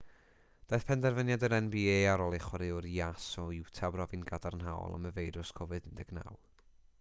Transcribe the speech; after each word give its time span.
daeth 0.69 0.85
penderfyniad 0.91 1.43
yr 1.47 1.53
nba 1.65 1.83
ar 2.13 2.23
ôl 2.27 2.37
i 2.37 2.39
chwaraewr 2.45 2.87
jas 2.95 3.27
o 3.43 3.45
utah 3.59 3.93
brofi'n 3.97 4.25
gadarnhaol 4.33 4.97
am 4.99 5.07
y 5.11 5.13
feirws 5.19 5.53
covid-19 5.61 6.35